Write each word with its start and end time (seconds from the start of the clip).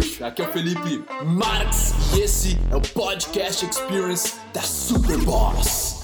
Aqui 0.00 0.40
é 0.40 0.44
o 0.46 0.48
Felipe 0.50 1.04
Marx 1.24 1.94
e 2.16 2.20
esse 2.22 2.58
é 2.70 2.76
o 2.76 2.80
Podcast 2.80 3.66
Experience 3.66 4.40
da 4.54 4.62
Superboss. 4.62 6.02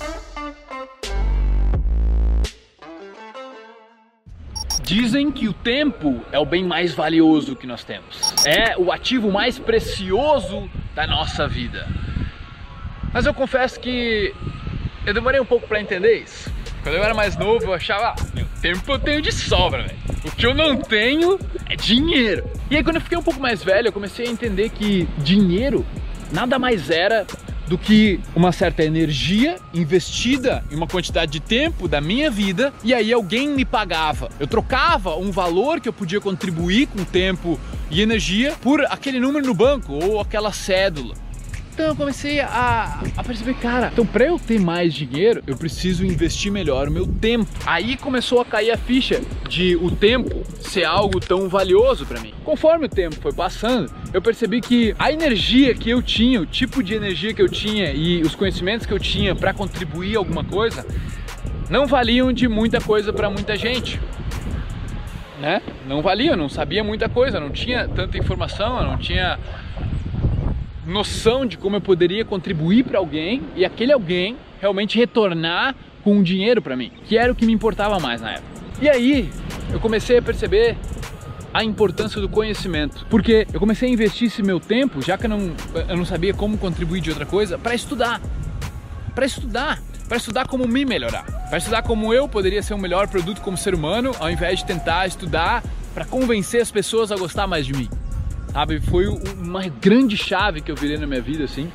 Dizem 4.82 5.32
que 5.32 5.48
o 5.48 5.52
tempo 5.54 6.20
é 6.30 6.38
o 6.38 6.44
bem 6.44 6.62
mais 6.62 6.92
valioso 6.92 7.56
que 7.56 7.66
nós 7.66 7.84
temos. 7.84 8.20
É 8.44 8.76
o 8.76 8.92
ativo 8.92 9.32
mais 9.32 9.58
precioso 9.58 10.68
da 10.94 11.06
nossa 11.06 11.48
vida. 11.48 11.88
Mas 13.14 13.24
eu 13.24 13.32
confesso 13.32 13.80
que 13.80 14.34
eu 15.06 15.14
demorei 15.14 15.40
um 15.40 15.46
pouco 15.46 15.66
para 15.66 15.80
entender 15.80 16.18
isso. 16.18 16.52
Quando 16.82 16.96
eu 16.96 17.02
era 17.02 17.14
mais 17.14 17.34
novo, 17.34 17.64
eu 17.64 17.72
achava, 17.72 18.10
ah, 18.10 18.16
meu 18.34 18.46
tempo 18.60 18.92
eu 18.92 18.98
tenho 18.98 19.22
de 19.22 19.32
sobra, 19.32 19.84
velho. 19.84 19.98
O 20.22 20.30
que 20.32 20.44
eu 20.44 20.54
não 20.54 20.76
tenho 20.76 21.38
é 21.66 21.76
dinheiro. 21.76 22.55
E 22.70 22.76
aí 22.76 22.82
quando 22.82 22.96
eu 22.96 23.02
fiquei 23.02 23.16
um 23.16 23.22
pouco 23.22 23.40
mais 23.40 23.62
velho, 23.62 23.88
eu 23.88 23.92
comecei 23.92 24.26
a 24.26 24.30
entender 24.30 24.70
que 24.70 25.08
dinheiro 25.18 25.86
nada 26.32 26.58
mais 26.58 26.90
era 26.90 27.24
do 27.68 27.76
que 27.76 28.20
uma 28.34 28.52
certa 28.52 28.84
energia 28.84 29.56
investida 29.74 30.64
em 30.70 30.76
uma 30.76 30.86
quantidade 30.86 31.32
de 31.32 31.40
tempo 31.40 31.88
da 31.88 32.00
minha 32.00 32.30
vida 32.30 32.72
e 32.82 32.94
aí 32.94 33.12
alguém 33.12 33.48
me 33.48 33.64
pagava. 33.64 34.28
Eu 34.38 34.46
trocava 34.46 35.16
um 35.16 35.30
valor 35.30 35.80
que 35.80 35.88
eu 35.88 35.92
podia 35.92 36.20
contribuir 36.20 36.86
com 36.88 37.04
tempo 37.04 37.58
e 37.90 38.02
energia 38.02 38.54
por 38.60 38.84
aquele 38.86 39.20
número 39.20 39.46
no 39.46 39.54
banco 39.54 39.92
ou 39.92 40.20
aquela 40.20 40.52
cédula. 40.52 41.14
Então 41.76 41.88
eu 41.88 41.94
comecei 41.94 42.40
a, 42.40 43.02
a 43.18 43.22
perceber, 43.22 43.52
cara, 43.52 43.90
então 43.92 44.06
para 44.06 44.24
eu 44.24 44.38
ter 44.38 44.58
mais 44.58 44.94
dinheiro, 44.94 45.42
eu 45.46 45.58
preciso 45.58 46.06
investir 46.06 46.50
melhor 46.50 46.88
o 46.88 46.90
meu 46.90 47.06
tempo. 47.06 47.46
Aí 47.66 47.98
começou 47.98 48.40
a 48.40 48.46
cair 48.46 48.70
a 48.70 48.78
ficha 48.78 49.20
de 49.46 49.76
o 49.76 49.90
tempo 49.90 50.42
ser 50.58 50.84
algo 50.84 51.20
tão 51.20 51.50
valioso 51.50 52.06
para 52.06 52.18
mim. 52.18 52.32
Conforme 52.42 52.86
o 52.86 52.88
tempo 52.88 53.16
foi 53.16 53.34
passando, 53.34 53.92
eu 54.10 54.22
percebi 54.22 54.62
que 54.62 54.96
a 54.98 55.12
energia 55.12 55.74
que 55.74 55.90
eu 55.90 56.00
tinha, 56.00 56.40
o 56.40 56.46
tipo 56.46 56.82
de 56.82 56.94
energia 56.94 57.34
que 57.34 57.42
eu 57.42 57.48
tinha 57.48 57.92
e 57.92 58.22
os 58.22 58.34
conhecimentos 58.34 58.86
que 58.86 58.94
eu 58.94 58.98
tinha 58.98 59.34
para 59.34 59.52
contribuir 59.52 60.16
alguma 60.16 60.44
coisa, 60.44 60.82
não 61.68 61.86
valiam 61.86 62.32
de 62.32 62.48
muita 62.48 62.80
coisa 62.80 63.12
para 63.12 63.28
muita 63.28 63.54
gente. 63.54 64.00
Né? 65.38 65.60
Não 65.86 66.00
valia, 66.00 66.34
não 66.34 66.48
sabia 66.48 66.82
muita 66.82 67.06
coisa, 67.06 67.38
não 67.38 67.50
tinha 67.50 67.86
tanta 67.86 68.16
informação, 68.16 68.82
não 68.82 68.96
tinha 68.96 69.38
noção 70.86 71.44
de 71.44 71.58
como 71.58 71.76
eu 71.76 71.80
poderia 71.80 72.24
contribuir 72.24 72.84
para 72.84 72.98
alguém 72.98 73.42
e 73.56 73.64
aquele 73.64 73.92
alguém 73.92 74.36
realmente 74.60 74.96
retornar 74.96 75.74
com 76.02 76.14
um 76.14 76.22
dinheiro 76.22 76.62
para 76.62 76.76
mim, 76.76 76.92
que 77.04 77.18
era 77.18 77.32
o 77.32 77.34
que 77.34 77.44
me 77.44 77.52
importava 77.52 77.98
mais 77.98 78.20
na 78.20 78.32
época. 78.32 78.48
E 78.80 78.88
aí 78.88 79.28
eu 79.72 79.80
comecei 79.80 80.18
a 80.18 80.22
perceber 80.22 80.76
a 81.52 81.64
importância 81.64 82.20
do 82.20 82.28
conhecimento, 82.28 83.04
porque 83.10 83.46
eu 83.52 83.58
comecei 83.58 83.88
a 83.88 83.92
investir 83.92 84.28
esse 84.28 84.42
meu 84.42 84.60
tempo, 84.60 85.02
já 85.02 85.18
que 85.18 85.26
eu 85.26 85.30
não, 85.30 85.52
eu 85.88 85.96
não 85.96 86.04
sabia 86.04 86.32
como 86.32 86.56
contribuir 86.58 87.00
de 87.00 87.10
outra 87.10 87.26
coisa, 87.26 87.58
para 87.58 87.74
estudar, 87.74 88.20
para 89.14 89.26
estudar, 89.26 89.82
para 90.06 90.18
estudar 90.18 90.46
como 90.46 90.68
me 90.68 90.84
melhorar, 90.84 91.24
para 91.48 91.58
estudar 91.58 91.82
como 91.82 92.12
eu 92.12 92.28
poderia 92.28 92.62
ser 92.62 92.74
um 92.74 92.78
melhor 92.78 93.08
produto 93.08 93.40
como 93.40 93.56
ser 93.56 93.74
humano, 93.74 94.12
ao 94.20 94.30
invés 94.30 94.60
de 94.60 94.66
tentar 94.66 95.06
estudar 95.06 95.64
para 95.94 96.04
convencer 96.04 96.60
as 96.60 96.70
pessoas 96.70 97.10
a 97.10 97.16
gostar 97.16 97.46
mais 97.46 97.64
de 97.64 97.72
mim 97.72 97.88
sabe? 98.56 98.80
Foi 98.80 99.06
uma 99.06 99.68
grande 99.68 100.16
chave 100.16 100.62
que 100.62 100.72
eu 100.72 100.74
virei 100.74 100.96
na 100.96 101.06
minha 101.06 101.20
vida, 101.20 101.44
assim. 101.44 101.70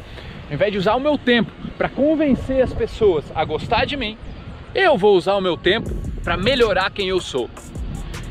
Ao 0.47 0.55
invés 0.55 0.71
de 0.71 0.79
usar 0.79 0.95
o 0.95 0.99
meu 0.99 1.15
tempo 1.15 1.51
para 1.77 1.88
convencer 1.88 2.59
as 2.63 2.73
pessoas 2.73 3.23
a 3.35 3.45
gostar 3.45 3.85
de 3.85 3.95
mim, 3.95 4.17
eu 4.73 4.97
vou 4.97 5.15
usar 5.15 5.35
o 5.35 5.41
meu 5.41 5.55
tempo 5.55 5.91
para 6.23 6.35
melhorar 6.35 6.89
quem 6.89 7.07
eu 7.07 7.21
sou. 7.21 7.47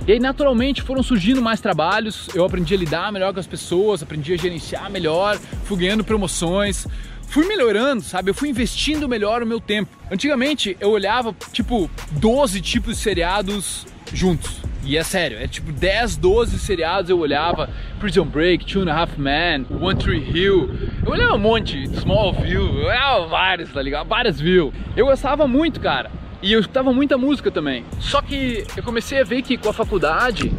E 0.04 0.10
aí, 0.10 0.18
naturalmente, 0.18 0.82
foram 0.82 1.00
surgindo 1.00 1.40
mais 1.40 1.60
trabalhos, 1.60 2.28
eu 2.34 2.44
aprendi 2.44 2.74
a 2.74 2.76
lidar 2.76 3.12
melhor 3.12 3.32
com 3.32 3.38
as 3.38 3.46
pessoas, 3.46 4.02
aprendi 4.02 4.34
a 4.34 4.36
gerenciar 4.36 4.90
melhor, 4.90 5.38
fui 5.62 5.78
ganhando 5.78 6.02
promoções, 6.02 6.88
fui 7.28 7.46
melhorando, 7.46 8.02
sabe? 8.02 8.30
Eu 8.30 8.34
fui 8.34 8.48
investindo 8.48 9.08
melhor 9.08 9.44
o 9.44 9.46
meu 9.46 9.60
tempo. 9.60 9.96
Antigamente, 10.10 10.76
eu 10.80 10.90
olhava, 10.90 11.32
tipo, 11.52 11.88
12 12.10 12.60
tipos 12.60 12.96
de 12.96 13.00
seriados 13.00 13.86
juntos. 14.12 14.69
E 14.82 14.96
é 14.96 15.02
sério, 15.02 15.38
é 15.38 15.46
tipo 15.46 15.70
10, 15.70 16.16
12 16.16 16.58
seriados 16.58 17.10
eu 17.10 17.18
olhava, 17.18 17.68
Prison 17.98 18.24
Break, 18.24 18.64
Two 18.64 18.82
and 18.82 18.90
a 18.90 18.96
Half 18.96 19.18
Men, 19.18 19.66
One 19.70 19.98
Tree 19.98 20.18
Hill, 20.18 20.70
eu 21.04 21.12
olhava 21.12 21.34
um 21.34 21.38
monte, 21.38 21.82
Smallville, 21.84 22.80
eu 22.80 22.86
olhava 22.86 23.26
vários, 23.26 23.70
tá 23.70 23.82
ligado? 23.82 24.08
Várias 24.08 24.40
view. 24.40 24.72
Eu 24.96 25.06
gostava 25.06 25.46
muito, 25.46 25.80
cara, 25.80 26.10
e 26.42 26.52
eu 26.52 26.60
escutava 26.60 26.92
muita 26.92 27.18
música 27.18 27.50
também. 27.50 27.84
Só 27.98 28.22
que 28.22 28.64
eu 28.74 28.82
comecei 28.82 29.20
a 29.20 29.24
ver 29.24 29.42
que 29.42 29.58
com 29.58 29.68
a 29.68 29.72
faculdade, 29.72 30.50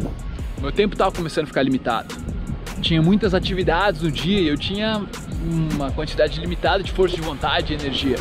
meu 0.60 0.70
tempo 0.70 0.94
tava 0.94 1.10
começando 1.10 1.44
a 1.44 1.48
ficar 1.48 1.62
limitado. 1.62 2.14
Tinha 2.80 3.02
muitas 3.02 3.34
atividades 3.34 4.02
no 4.02 4.10
dia 4.10 4.40
e 4.40 4.46
eu 4.46 4.56
tinha 4.56 5.02
uma 5.74 5.90
quantidade 5.90 6.40
limitada 6.40 6.82
de 6.82 6.92
força 6.92 7.16
de 7.16 7.22
vontade 7.22 7.72
e 7.72 7.76
energia. 7.76 8.16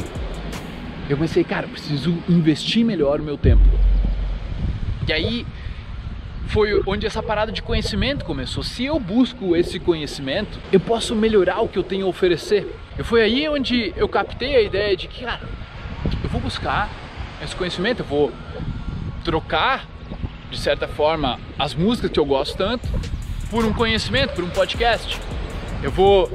Eu 1.08 1.18
pensei, 1.18 1.44
cara, 1.44 1.68
preciso 1.68 2.18
investir 2.28 2.84
melhor 2.84 3.20
o 3.20 3.24
meu 3.24 3.38
tempo. 3.38 3.64
E 5.08 5.14
aí 5.14 5.46
foi 6.52 6.82
onde 6.86 7.08
essa 7.08 7.24
parada 7.24 7.52
de 7.52 7.62
conhecimento 7.62 8.26
começou. 8.26 8.62
Se 8.62 8.84
eu 8.84 9.00
busco 9.00 9.56
esse 9.56 9.80
conhecimento, 9.80 10.60
eu 10.72 10.82
posso 10.82 11.16
melhorar 11.16 11.62
o 11.62 11.68
que 11.70 11.80
eu 11.80 11.84
tenho 11.84 12.06
a 12.06 12.10
oferecer. 12.10 12.76
E 13.00 13.04
foi 13.04 13.22
aí 13.22 13.48
onde 13.48 13.94
eu 13.96 14.08
captei 14.10 14.56
a 14.56 14.62
ideia 14.62 14.96
de 14.98 15.08
que, 15.08 15.24
cara, 15.24 15.42
eu 16.22 16.30
vou 16.30 16.42
buscar 16.42 16.90
esse 17.42 17.56
conhecimento, 17.56 18.02
eu 18.02 18.06
vou 18.06 18.32
trocar, 19.24 19.88
de 20.50 20.58
certa 20.58 20.90
forma, 20.90 21.40
as 21.58 21.74
músicas 21.74 22.12
que 22.12 22.20
eu 22.20 22.26
gosto 22.26 22.58
tanto 22.58 22.86
por 23.50 23.64
um 23.64 23.74
conhecimento, 23.74 24.34
por 24.34 24.44
um 24.44 24.50
podcast. 24.50 25.20
Eu 25.82 25.90
vou 25.90 26.30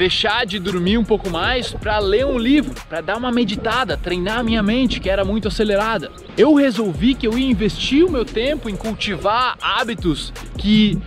deixar 0.00 0.46
de 0.46 0.58
dormir 0.58 0.96
um 0.96 1.04
pouco 1.04 1.28
mais 1.28 1.72
para 1.72 1.98
ler 1.98 2.24
um 2.24 2.38
livro, 2.38 2.74
para 2.88 3.02
dar 3.02 3.18
uma 3.18 3.30
meditada, 3.30 3.98
treinar 3.98 4.38
a 4.38 4.42
minha 4.42 4.62
mente 4.62 4.98
que 4.98 5.10
era 5.10 5.26
muito 5.26 5.46
acelerada. 5.46 6.10
Eu 6.38 6.54
resolvi 6.54 7.14
que 7.14 7.28
eu 7.28 7.36
ia 7.36 7.46
investir 7.46 8.06
o 8.06 8.10
meu 8.10 8.24
tempo 8.24 8.70
em 8.70 8.74
cultivar 8.74 9.58
hábitos 9.60 10.32
que 10.56 10.98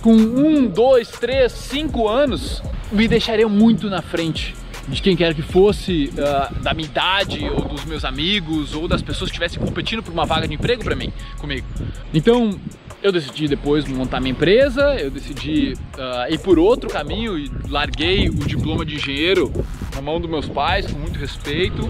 com 0.00 0.14
um, 0.14 0.64
dois, 0.64 1.08
três, 1.10 1.50
cinco 1.50 2.06
anos 2.06 2.62
me 2.92 3.08
deixariam 3.08 3.50
muito 3.50 3.90
na 3.90 4.00
frente 4.00 4.54
de 4.88 5.00
quem 5.00 5.16
quer 5.16 5.34
que 5.34 5.42
fosse 5.42 6.12
uh, 6.14 6.62
da 6.62 6.74
minha 6.74 6.88
idade 6.88 7.48
ou 7.48 7.68
dos 7.68 7.84
meus 7.84 8.04
amigos 8.04 8.74
ou 8.74 8.88
das 8.88 9.02
pessoas 9.02 9.30
que 9.30 9.36
estivessem 9.36 9.62
competindo 9.62 10.02
por 10.02 10.12
uma 10.12 10.26
vaga 10.26 10.48
de 10.48 10.54
emprego 10.54 10.82
para 10.82 10.96
mim, 10.96 11.12
comigo. 11.38 11.66
Então 12.12 12.58
eu 13.02 13.12
decidi 13.12 13.48
depois 13.48 13.86
montar 13.88 14.20
minha 14.20 14.32
empresa, 14.32 14.94
eu 14.96 15.10
decidi 15.10 15.74
uh, 15.94 16.32
ir 16.32 16.38
por 16.38 16.58
outro 16.58 16.90
caminho 16.90 17.38
e 17.38 17.50
larguei 17.68 18.28
o 18.28 18.34
diploma 18.34 18.84
de 18.84 18.96
engenheiro 18.96 19.50
na 19.94 20.02
mão 20.02 20.20
dos 20.20 20.28
meus 20.28 20.48
pais 20.48 20.90
com 20.90 20.98
muito 20.98 21.18
respeito, 21.18 21.88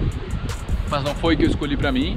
mas 0.89 1.03
não 1.03 1.15
foi 1.15 1.35
o 1.35 1.39
que 1.39 1.45
eu 1.45 1.51
escolhi 1.51 1.77
para 1.77 1.91
mim. 1.91 2.17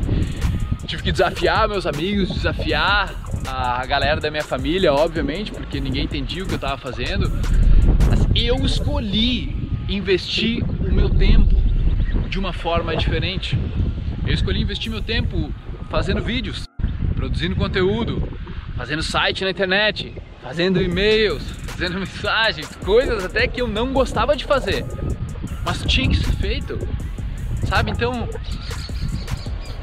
Tive 0.86 1.02
que 1.02 1.12
desafiar 1.12 1.68
meus 1.68 1.86
amigos, 1.86 2.30
desafiar 2.30 3.14
a 3.48 3.86
galera 3.86 4.20
da 4.20 4.30
minha 4.30 4.44
família, 4.44 4.94
obviamente, 4.94 5.52
porque 5.52 5.80
ninguém 5.80 6.04
entendia 6.04 6.44
o 6.44 6.46
que 6.46 6.54
eu 6.54 6.58
estava 6.58 6.78
fazendo. 6.78 7.32
Mas 8.08 8.28
eu 8.36 8.58
escolhi 8.66 9.63
investir 9.88 10.64
o 10.64 10.92
meu 10.92 11.10
tempo 11.10 11.56
de 12.30 12.40
uma 12.40 12.54
forma 12.54 12.96
diferente. 12.96 13.58
Eu 14.26 14.34
escolhi 14.34 14.62
investir 14.62 14.92
meu 14.92 15.02
tempo 15.02 15.54
fazendo 15.90 16.22
vídeos, 16.22 16.64
produzindo 17.16 17.56
conteúdo, 17.56 18.28
fazendo 18.76 19.04
site 19.04 19.44
na 19.44 19.52
internet, 19.52 20.14
fazendo 20.42 20.82
e-mails, 20.82 21.44
fazendo 21.68 22.00
mensagens, 22.00 22.68
coisas 22.78 23.24
até 23.24 23.48
que 23.48 23.62
eu 23.62 23.68
não 23.68 23.94
gostava 23.94 24.36
de 24.36 24.46
fazer, 24.46 24.86
mas 25.66 25.84
tinha 25.84 26.10
que 26.10 26.18
ser 26.18 26.32
feito, 26.34 26.80
sabe? 27.68 27.92
Então, 27.92 28.28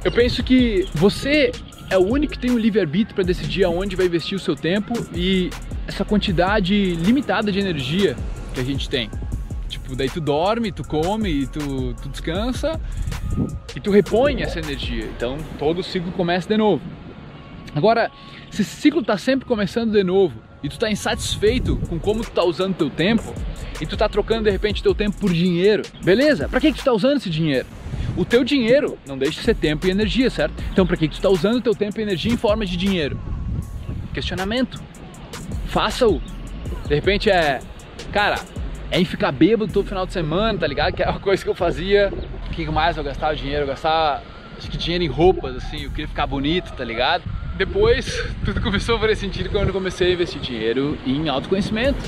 eu 0.05 0.11
penso 0.11 0.43
que 0.43 0.89
você 0.95 1.53
é 1.89 1.99
o 1.99 2.07
único 2.07 2.33
que 2.33 2.39
tem 2.39 2.51
o 2.51 2.59
livre-arbítrio 2.59 3.15
para 3.15 3.25
decidir 3.25 3.65
aonde 3.65 3.97
vai 3.97 4.07
investir 4.07 4.37
o 4.37 4.41
seu 4.41 4.55
tempo 4.55 4.95
e 5.15 5.51
essa 5.87 6.05
quantidade 6.05 6.95
limitada 6.95 7.51
de 7.51 7.59
energia 7.59 8.17
que 8.55 8.61
a 8.61 8.65
gente 8.65 8.89
tem. 8.89 9.11
Tipo, 9.71 9.95
daí 9.95 10.11
tu 10.11 10.21
dorme, 10.21 10.73
tu 10.73 10.83
come, 10.85 11.47
tu, 11.47 11.95
tu 11.95 12.09
descansa 12.09 12.81
e 13.75 13.81
tu 13.81 13.91
repõe 13.91 14.43
essa 14.43 14.59
energia. 14.59 15.05
Então 15.17 15.39
todo 15.59 15.83
ciclo 15.83 16.11
começa 16.13 16.49
de 16.49 16.57
novo. 16.57 16.83
Agora, 17.75 18.11
se 18.51 18.63
esse 18.63 18.77
ciclo 18.77 19.01
está 19.01 19.17
sempre 19.17 19.47
começando 19.47 19.93
de 19.93 20.03
novo 20.03 20.35
e 20.63 20.69
tu 20.69 20.73
está 20.73 20.91
insatisfeito 20.91 21.77
com 21.89 21.99
como 21.99 22.23
tu 22.23 22.29
está 22.29 22.43
usando 22.43 22.75
teu 22.75 22.91
tempo 22.91 23.33
e 23.81 23.87
tu 23.87 23.95
está 23.95 24.09
trocando 24.09 24.45
de 24.45 24.51
repente 24.51 24.83
teu 24.83 24.95
tempo 24.95 25.17
por 25.19 25.33
dinheiro, 25.33 25.83
beleza? 26.03 26.49
Para 26.49 26.61
que, 26.61 26.69
que 26.69 26.75
tu 26.75 26.81
está 26.81 26.93
usando 26.93 27.19
esse 27.19 27.31
dinheiro? 27.31 27.67
O 28.17 28.25
teu 28.25 28.43
dinheiro 28.43 28.99
não 29.07 29.17
deixa 29.17 29.39
de 29.39 29.45
ser 29.45 29.55
tempo 29.55 29.87
e 29.87 29.91
energia, 29.91 30.29
certo? 30.29 30.53
Então 30.73 30.85
para 30.85 30.97
que, 30.97 31.07
que 31.07 31.15
tu 31.15 31.19
está 31.19 31.31
usando 31.31 31.61
teu 31.61 31.75
tempo 31.75 32.01
e 32.01 32.03
energia 32.03 32.33
em 32.33 32.37
forma 32.37 32.67
de 32.67 32.77
dinheiro? 32.77 33.19
Questionamento. 34.13 34.83
Faça-o. 35.67 36.21
De 36.89 36.95
repente 36.97 37.31
é, 37.31 37.61
cara, 38.13 38.41
é 38.91 39.01
em 39.01 39.05
ficar 39.05 39.31
bêbado 39.31 39.73
todo 39.73 39.87
final 39.87 40.05
de 40.05 40.13
semana, 40.13 40.59
tá 40.59 40.67
ligado? 40.67 40.93
Que 40.93 41.03
é 41.03 41.09
uma 41.09 41.21
coisa 41.21 41.43
que 41.43 41.49
eu 41.49 41.55
fazia. 41.55 42.13
O 42.47 42.51
que 42.51 42.67
mais 42.67 42.97
eu 42.97 43.05
gastava 43.05 43.35
dinheiro? 43.37 43.63
Eu 43.63 43.69
gastava 43.69 44.23
acho 44.59 44.71
que 44.71 44.77
dinheiro 44.77 45.05
em 45.05 45.09
roupas, 45.09 45.57
assim, 45.57 45.85
eu 45.85 45.91
queria 45.91 46.09
ficar 46.09 46.27
bonito, 46.27 46.73
tá 46.73 46.85
ligado? 46.85 47.23
Depois, 47.57 48.23
tudo 48.45 48.61
começou 48.61 48.97
a 48.97 48.99
fazer 48.99 49.17
sentido 49.17 49.49
quando 49.49 49.69
eu 49.69 49.73
comecei 49.73 50.11
a 50.11 50.13
investir 50.13 50.41
dinheiro 50.41 50.99
em 51.07 51.29
autoconhecimento. 51.29 51.99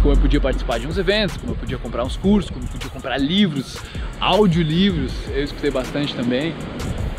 como 0.00 0.14
eu 0.14 0.20
podia 0.20 0.40
participar 0.40 0.78
de 0.78 0.86
uns 0.86 0.96
eventos, 0.96 1.36
como 1.36 1.52
eu 1.52 1.56
podia 1.56 1.78
comprar 1.78 2.04
uns 2.04 2.16
cursos, 2.16 2.50
como 2.50 2.64
eu 2.64 2.68
podia 2.68 2.88
comprar 2.88 3.18
livros, 3.18 3.76
audiolivros, 4.20 5.12
eu 5.30 5.44
escutei 5.44 5.70
bastante 5.70 6.14
também. 6.14 6.54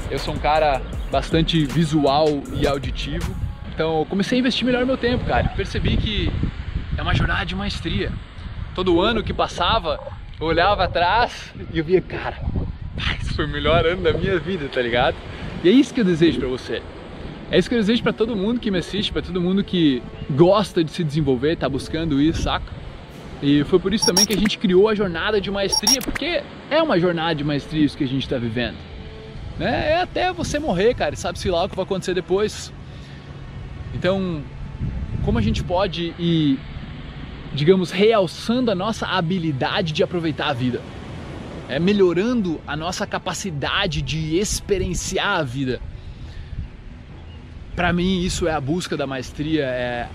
Eu 0.09 0.17
sou 0.17 0.33
um 0.33 0.39
cara 0.39 0.81
bastante 1.11 1.65
visual 1.65 2.27
e 2.53 2.65
auditivo, 2.65 3.35
então 3.73 3.99
eu 3.99 4.05
comecei 4.05 4.37
a 4.37 4.39
investir 4.39 4.65
melhor 4.65 4.85
meu 4.85 4.97
tempo, 4.97 5.25
cara. 5.25 5.49
Percebi 5.49 5.97
que 5.97 6.31
é 6.97 7.01
uma 7.01 7.13
jornada 7.13 7.45
de 7.45 7.55
maestria. 7.55 8.11
Todo 8.77 9.01
ano 9.01 9.23
que 9.23 9.33
passava, 9.33 9.99
eu 10.39 10.45
olhava 10.45 10.83
atrás 10.83 11.51
e 11.73 11.79
eu 11.79 11.83
via, 11.83 11.99
cara, 11.99 12.37
esse 13.19 13.33
foi 13.33 13.45
o 13.45 13.47
melhor 13.47 13.83
ano 13.87 14.03
da 14.03 14.13
minha 14.13 14.37
vida, 14.37 14.69
tá 14.71 14.79
ligado? 14.79 15.15
E 15.63 15.69
é 15.69 15.71
isso 15.71 15.91
que 15.91 16.01
eu 16.01 16.05
desejo 16.05 16.37
para 16.37 16.47
você. 16.47 16.83
É 17.49 17.57
isso 17.57 17.67
que 17.67 17.73
eu 17.73 17.79
desejo 17.79 18.03
para 18.03 18.13
todo 18.13 18.35
mundo 18.35 18.59
que 18.59 18.69
me 18.69 18.77
assiste, 18.77 19.11
para 19.11 19.23
todo 19.23 19.41
mundo 19.41 19.63
que 19.63 20.03
gosta 20.29 20.83
de 20.83 20.91
se 20.91 21.03
desenvolver, 21.03 21.55
tá 21.55 21.67
buscando 21.67 22.21
isso, 22.21 22.43
saca? 22.43 22.71
E 23.41 23.63
foi 23.63 23.79
por 23.79 23.91
isso 23.95 24.05
também 24.05 24.27
que 24.27 24.33
a 24.35 24.37
gente 24.37 24.59
criou 24.59 24.87
a 24.87 24.93
jornada 24.93 25.41
de 25.41 25.49
maestria, 25.49 25.99
porque 25.99 26.43
é 26.69 26.79
uma 26.79 26.99
jornada 26.99 27.33
de 27.33 27.43
maestria 27.43 27.83
isso 27.83 27.97
que 27.97 28.03
a 28.03 28.07
gente 28.07 28.21
está 28.25 28.37
vivendo. 28.37 28.77
Né? 29.57 29.93
É 29.93 30.01
até 30.03 30.31
você 30.31 30.59
morrer, 30.59 30.93
cara, 30.93 31.15
sabe-se 31.15 31.49
lá 31.49 31.63
o 31.63 31.69
que 31.69 31.75
vai 31.75 31.83
acontecer 31.83 32.13
depois. 32.13 32.71
Então, 33.95 34.43
como 35.25 35.39
a 35.39 35.41
gente 35.41 35.63
pode 35.63 36.13
ir, 36.19 36.59
digamos, 37.57 37.91
realçando 37.91 38.71
a 38.71 38.75
nossa 38.75 39.05
habilidade 39.05 39.91
de 39.91 40.03
aproveitar 40.03 40.47
a 40.47 40.53
vida? 40.53 40.81
É 41.67 41.79
melhorando 41.79 42.61
a 42.65 42.77
nossa 42.77 43.05
capacidade 43.05 44.01
de 44.01 44.37
experienciar 44.37 45.39
a 45.39 45.43
vida 45.43 45.81
para 47.77 47.93
mim 47.93 48.21
isso 48.23 48.47
é 48.47 48.53
a 48.53 48.59
busca 48.59 48.97
da 48.97 49.05
maestria, 49.05 49.65
é 49.65 50.09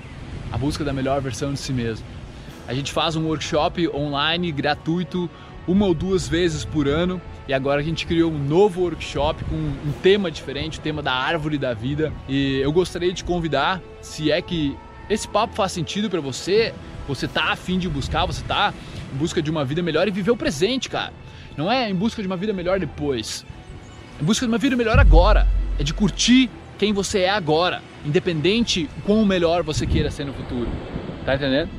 a 0.51 0.59
busca 0.59 0.83
da 0.83 0.93
melhor 0.93 1.21
versão 1.21 1.53
de 1.53 1.61
si 1.61 1.73
mesmo. 1.73 2.05
A 2.67 2.75
gente 2.75 2.91
faz 2.91 3.15
um 3.15 3.25
workshop 3.25 3.89
online 3.95 4.51
gratuito 4.51 5.31
uma 5.65 5.87
ou 5.87 5.95
duas 5.95 6.27
vezes 6.27 6.65
por 6.65 6.89
ano 6.89 7.23
e 7.47 7.55
agora 7.55 7.81
a 7.81 7.85
gente 7.85 8.05
criou 8.05 8.33
um 8.33 8.39
novo 8.39 8.81
workshop 8.81 9.45
com 9.45 9.55
um 9.55 9.93
tema 10.03 10.29
diferente, 10.29 10.81
o 10.81 10.83
tema 10.83 11.01
da 11.01 11.13
árvore 11.13 11.57
da 11.57 11.73
vida. 11.73 12.13
E 12.29 12.59
eu 12.59 12.73
gostaria 12.73 13.13
de 13.13 13.23
convidar, 13.23 13.81
se 14.01 14.33
é 14.33 14.43
que 14.43 14.77
esse 15.09 15.29
papo 15.29 15.55
faz 15.55 15.71
sentido 15.71 16.11
para 16.11 16.21
você, 16.21 16.75
você 17.07 17.27
tá 17.27 17.53
afim 17.53 17.79
de 17.79 17.89
buscar, 17.89 18.27
você 18.27 18.43
tá 18.43 18.73
em 19.13 19.17
busca 19.17 19.43
de 19.43 19.51
uma 19.51 19.65
vida 19.65 19.83
melhor 19.83 20.09
e 20.09 20.11
viver 20.11 20.31
o 20.31 20.37
presente, 20.37 20.89
cara. 20.89 21.13
Não 21.57 21.71
é 21.71 21.91
em 21.91 21.95
busca 21.95 22.23
de 22.23 22.27
uma 22.27 22.37
vida 22.37 22.53
melhor 22.53 22.81
depois. 22.81 23.45
Em 24.21 24.25
busca 24.25 24.47
de 24.47 24.53
uma 24.53 24.59
vida 24.59 24.77
melhor 24.77 24.99
agora. 24.99 25.47
É 25.79 25.83
de 25.83 25.93
curtir 25.93 26.51
quem 26.79 26.93
você 26.93 27.21
é 27.21 27.31
agora, 27.31 27.83
independente 28.05 28.89
quão 29.05 29.25
melhor 29.25 29.63
você 29.63 29.87
queira 29.87 30.11
ser 30.11 30.25
no 30.25 30.33
futuro. 30.33 30.69
Tá 31.25 31.35
entendendo? 31.35 31.71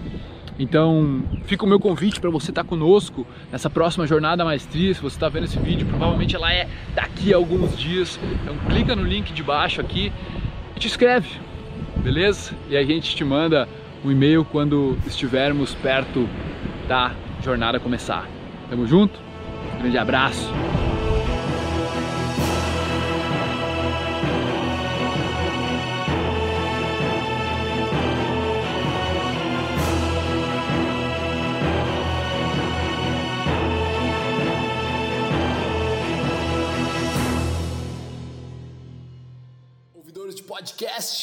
Então, 0.58 1.24
fica 1.46 1.66
o 1.66 1.68
meu 1.68 1.80
convite 1.80 2.20
para 2.20 2.30
você 2.30 2.52
estar 2.52 2.64
tá 2.64 2.70
conosco 2.70 3.26
nessa 3.52 3.70
próxima 3.70 4.06
jornada 4.06 4.46
maestria. 4.46 4.94
Se 4.94 5.02
você 5.02 5.16
está 5.16 5.28
vendo 5.28 5.46
esse 5.46 5.58
vídeo, 5.58 5.88
provavelmente 5.88 6.36
ela 6.36 6.54
é 6.54 6.68
daqui 6.94 7.34
a 7.34 7.38
alguns 7.38 7.78
dias. 7.78 8.20
Então, 8.42 8.56
clica 8.70 8.96
no 8.96 9.04
link 9.04 9.34
de 9.34 9.42
baixo 9.42 9.82
aqui 9.82 10.12
e 10.76 10.80
te 10.80 10.88
inscreve, 10.88 11.30
beleza? 11.98 12.54
E 12.70 12.78
a 12.78 12.84
gente 12.84 13.16
te 13.16 13.24
manda 13.24 13.68
um 14.04 14.12
e-mail 14.12 14.44
quando 14.46 14.98
estivermos 15.06 15.74
perto 15.76 16.28
da 16.88 17.14
jornada 17.42 17.80
começar. 17.80 18.28
Tamo 18.70 18.86
junto? 18.86 19.20
Grande 19.80 19.98
abraço. 19.98 20.52
podcast. 40.64 41.23